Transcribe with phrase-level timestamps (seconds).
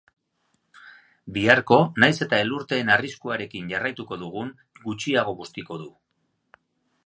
[1.35, 4.53] Biharko, nahiz eta elurteen arriskuarekin jarraituko dugun,
[4.89, 5.91] gutxiago bustiko du.